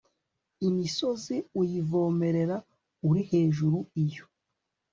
imisozi 0.67 1.35
uyivomerera 1.61 2.57
uri 3.09 3.21
hejuru 3.31 3.77
iyo 4.03 4.25